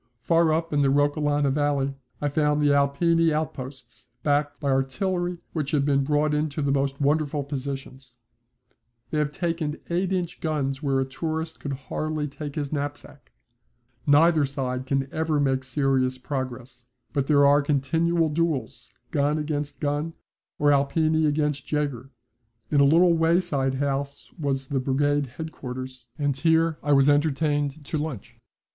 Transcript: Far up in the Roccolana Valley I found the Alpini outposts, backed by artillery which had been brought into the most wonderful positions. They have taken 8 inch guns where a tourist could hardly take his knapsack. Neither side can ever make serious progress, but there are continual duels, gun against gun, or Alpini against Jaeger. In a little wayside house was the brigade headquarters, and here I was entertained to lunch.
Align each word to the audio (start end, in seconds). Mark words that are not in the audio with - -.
Far 0.23 0.51
up 0.51 0.73
in 0.73 0.81
the 0.81 0.89
Roccolana 0.89 1.51
Valley 1.51 1.93
I 2.19 2.27
found 2.27 2.59
the 2.59 2.71
Alpini 2.71 3.31
outposts, 3.31 4.07
backed 4.23 4.59
by 4.59 4.71
artillery 4.71 5.37
which 5.53 5.69
had 5.69 5.85
been 5.85 6.03
brought 6.03 6.33
into 6.33 6.63
the 6.63 6.71
most 6.71 6.99
wonderful 6.99 7.43
positions. 7.43 8.15
They 9.11 9.19
have 9.19 9.31
taken 9.31 9.77
8 9.91 10.11
inch 10.11 10.39
guns 10.41 10.81
where 10.81 10.99
a 10.99 11.05
tourist 11.05 11.59
could 11.59 11.73
hardly 11.73 12.27
take 12.27 12.55
his 12.55 12.73
knapsack. 12.73 13.31
Neither 14.07 14.43
side 14.43 14.87
can 14.87 15.07
ever 15.13 15.39
make 15.39 15.63
serious 15.63 16.17
progress, 16.17 16.87
but 17.13 17.27
there 17.27 17.45
are 17.45 17.61
continual 17.61 18.29
duels, 18.29 18.91
gun 19.11 19.37
against 19.37 19.79
gun, 19.79 20.13
or 20.57 20.71
Alpini 20.71 21.27
against 21.27 21.71
Jaeger. 21.71 22.09
In 22.71 22.79
a 22.79 22.85
little 22.85 23.13
wayside 23.13 23.75
house 23.75 24.33
was 24.39 24.69
the 24.69 24.79
brigade 24.79 25.27
headquarters, 25.37 26.07
and 26.17 26.35
here 26.35 26.79
I 26.81 26.91
was 26.91 27.07
entertained 27.07 27.85
to 27.85 27.99
lunch. 27.99 28.35